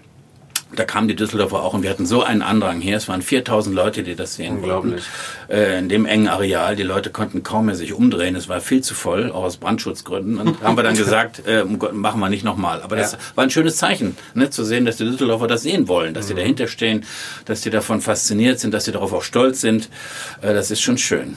[0.76, 2.96] da kamen die Düsseldorfer auch und wir hatten so einen Andrang hier.
[2.96, 5.04] Es waren 4000 Leute, die das sehen Unglaublich.
[5.48, 5.52] wollten.
[5.52, 6.76] Äh, in dem engen Areal.
[6.76, 8.36] Die Leute konnten kaum mehr sich umdrehen.
[8.36, 10.38] Es war viel zu voll, auch aus Brandschutzgründen.
[10.38, 12.82] Und haben wir dann gesagt, äh, machen wir nicht nochmal.
[12.82, 13.18] Aber das ja.
[13.34, 16.28] war ein schönes Zeichen, ne, zu sehen, dass die Düsseldorfer das sehen wollen, dass mhm.
[16.28, 17.04] sie dahinter stehen,
[17.44, 19.88] dass sie davon fasziniert sind, dass sie darauf auch stolz sind.
[20.42, 21.36] Äh, das ist schon schön.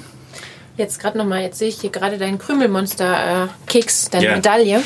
[0.77, 4.35] Jetzt gerade nochmal, jetzt sehe ich hier gerade deinen Krümelmonster-Keks, deine ja.
[4.35, 4.83] Medaille.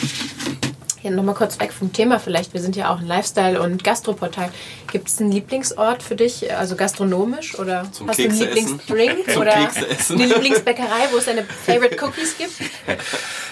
[1.02, 2.54] Hier nochmal kurz weg vom Thema vielleicht.
[2.54, 4.52] Wir sind ja auch ein Lifestyle- und Gastroportal.
[4.92, 7.58] Gibt es einen Lieblingsort für dich, also gastronomisch?
[7.58, 9.38] Oder Zum hast Kekse du einen Lieblingsdrink?
[9.38, 12.52] oder eine Lieblingsbäckerei, wo es deine Favorite Cookies gibt?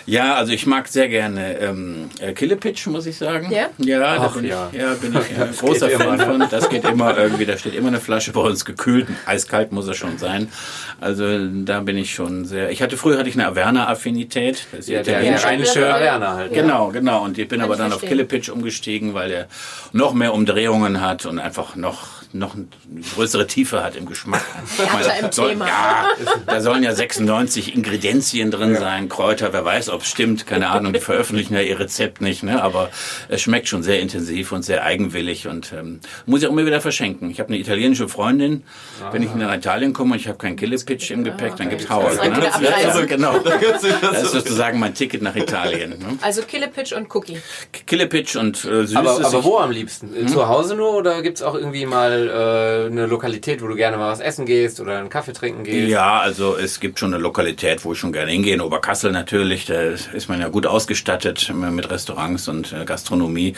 [0.09, 3.51] Ja, also ich mag sehr gerne ähm, äh, Killepitch, muss ich sagen.
[3.51, 3.69] Ja?
[3.77, 4.69] Ja, da bin, ja.
[4.71, 6.47] Ich, ja, bin ich ein großer Fan immer, von.
[6.49, 9.07] Das geht immer irgendwie, da steht immer eine Flasche bei uns gekühlt.
[9.27, 10.51] Eiskalt muss er schon sein.
[10.99, 11.25] Also
[11.63, 12.71] da bin ich schon sehr.
[12.71, 14.65] Ich hatte früher hatte ich eine Averna-Affinität.
[14.71, 16.53] Das ist ja, der italienische Averna halt.
[16.53, 17.23] Genau, genau.
[17.23, 19.47] Und ich bin aber dann auf Killepitch umgestiegen, weil er
[19.93, 22.67] noch mehr Umdrehungen hat und einfach noch noch eine
[23.15, 24.43] größere Tiefe hat im Geschmack.
[24.93, 25.67] Meine, im soll, Thema.
[25.67, 26.07] Ja,
[26.45, 28.79] da sollen ja 96 Ingredienzien drin ja.
[28.79, 32.43] sein, Kräuter, wer weiß, ob es stimmt, keine Ahnung, die veröffentlichen ja ihr Rezept nicht,
[32.43, 32.61] ne?
[32.61, 32.89] aber
[33.29, 36.81] es schmeckt schon sehr intensiv und sehr eigenwillig und ähm, muss ich auch immer wieder
[36.81, 37.31] verschenken.
[37.31, 38.63] Ich habe eine italienische Freundin,
[39.01, 39.11] ah.
[39.11, 42.13] wenn ich nach Italien komme und ich habe keinen Killepitch im Gepäck, dann gibt's Hauer.
[42.13, 42.51] Ne?
[42.85, 43.39] Also, genau.
[43.39, 45.91] Das ist sozusagen mein Ticket nach Italien.
[45.91, 46.17] Ne?
[46.21, 47.39] Also Killepitch und Cookie.
[47.87, 48.95] Killepitch und äh, Süßes.
[48.95, 50.13] Aber, aber wo am liebsten?
[50.13, 50.27] Hm?
[50.27, 54.11] Zu Hause nur oder gibt's auch irgendwie mal äh, eine Lokalität, wo du gerne mal
[54.11, 55.89] was essen gehst oder einen Kaffee trinken gehst?
[55.89, 58.53] Ja, also es gibt schon eine Lokalität, wo ich schon gerne hingehe.
[58.53, 63.55] In Oberkassel natürlich, da ist man ja gut ausgestattet mit Restaurants und äh, Gastronomie.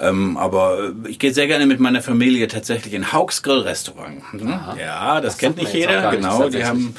[0.00, 4.22] Ähm, aber ich gehe sehr gerne mit meiner Familie tatsächlich in Hauks Grill Restaurant.
[4.32, 4.48] Hm?
[4.78, 6.10] Ja, das, das kennt nicht jeder.
[6.10, 6.94] Genau, die haben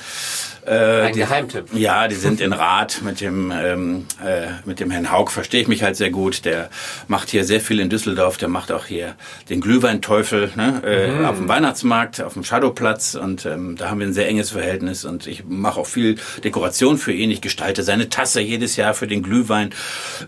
[0.65, 1.65] Äh, Ein die, Geheimtipp.
[1.73, 5.67] Ja, die sind in Rat mit dem, ähm, äh, mit dem Herrn Haug, verstehe ich
[5.67, 6.45] mich halt sehr gut.
[6.45, 6.69] Der
[7.07, 9.15] macht hier sehr viel in Düsseldorf, der macht auch hier
[9.49, 11.25] den Glühweinteufel ne, äh, Mhm.
[11.25, 15.05] auf dem Weihnachtsmarkt, auf dem Shadowplatz und ähm, da haben wir ein sehr enges Verhältnis
[15.05, 17.29] und ich mache auch viel Dekoration für ihn.
[17.31, 19.69] Ich gestalte seine Tasse jedes Jahr für den Glühwein,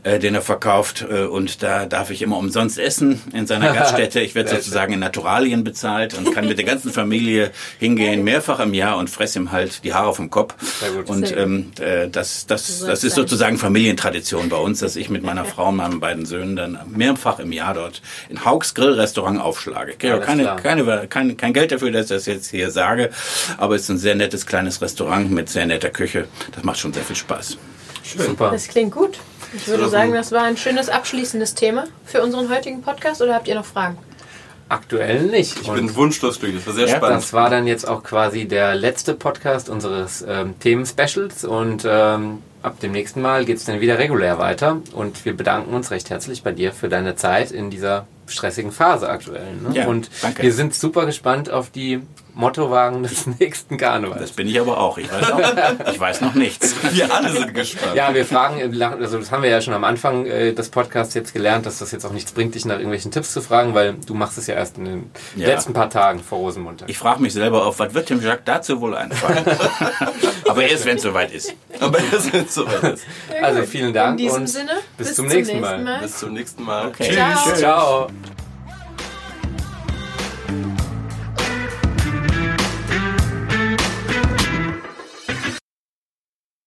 [0.04, 4.20] äh, den er verkauft äh, und da darf ich immer umsonst essen in seiner Gaststätte.
[4.20, 8.74] Ich werde sozusagen in Naturalien bezahlt und kann mit der ganzen Familie hingehen, mehrfach im
[8.74, 10.56] Jahr und fresse ihm halt die Haare vom Kopf.
[10.80, 11.10] Sehr gut.
[11.10, 15.46] Und ähm, äh, das, das, das ist sozusagen Familientradition bei uns, dass ich mit meiner
[15.46, 19.92] Frau und meinen beiden Söhnen dann mehrfach im Jahr dort in Hauks Grillrestaurant aufschlage.
[19.92, 22.72] Ich kriege auch Alles keine, keine, kein, kein Geld dafür, dass ich das jetzt hier
[22.72, 23.10] sage,
[23.58, 26.28] aber es ist ein sehr nettes kleines Restaurant mit sehr netter Küche.
[26.54, 27.58] Das macht schon sehr viel Spaß.
[28.04, 28.52] Super.
[28.52, 29.18] Das klingt gut.
[29.54, 33.22] Ich würde sagen, das war ein schönes abschließendes Thema für unseren heutigen Podcast.
[33.22, 33.98] Oder habt ihr noch Fragen?
[34.70, 35.62] Aktuell nicht.
[35.62, 36.64] Ich Und bin wunschlos glücklich.
[36.66, 37.18] Das war sehr Ja, spannend.
[37.18, 42.80] das war dann jetzt auch quasi der letzte Podcast unseres ähm, Themen-Specials und ähm, ab
[42.82, 46.44] dem nächsten Mal geht es dann wieder regulär weiter und wir bedanken uns recht herzlich
[46.44, 49.56] bei dir für deine Zeit in dieser stressigen Phase aktuell.
[49.56, 49.70] Ne?
[49.74, 50.44] Ja, und danke.
[50.44, 52.02] wir sind super gespannt auf die
[52.38, 54.22] Mottowagen des nächsten Karnevals.
[54.22, 54.98] Das bin ich aber auch.
[54.98, 56.76] Ich weiß, auch, ich weiß noch nichts.
[56.92, 57.96] Wir alle sind gespannt.
[57.96, 61.34] Ja, wir fragen, also das haben wir ja schon am Anfang äh, des Podcasts jetzt
[61.34, 64.14] gelernt, dass das jetzt auch nichts bringt, dich nach irgendwelchen Tipps zu fragen, weil du
[64.14, 65.48] machst es ja erst in den Ja.
[65.48, 66.88] letzten paar Tagen vor Rosenmontag.
[66.90, 69.44] Ich frage mich selber auf, was wird dem Jacques dazu wohl einfallen?
[70.48, 71.54] aber erst, wenn es soweit ist.
[71.80, 73.00] Aber das ist so weit.
[73.42, 76.00] Also vielen Dank In diesem und Sinne, bis zum nächsten Mal.
[76.02, 76.88] Bis zum nächsten Mal.
[76.88, 77.14] Okay.
[77.14, 77.54] Ciao.
[77.56, 78.08] Ciao.